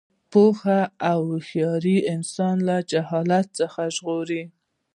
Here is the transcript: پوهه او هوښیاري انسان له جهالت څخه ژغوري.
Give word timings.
پوهه 0.31 0.79
او 1.11 1.19
هوښیاري 1.31 1.97
انسان 2.13 2.55
له 2.67 2.75
جهالت 2.91 3.47
څخه 3.59 3.81
ژغوري. 3.95 4.43